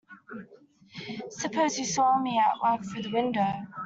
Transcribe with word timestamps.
Suppose 1.29 1.77
you 1.77 1.85
saw 1.85 2.17
me 2.19 2.39
at 2.39 2.59
work 2.63 2.83
through 2.83 3.03
the 3.03 3.13
window. 3.13 3.67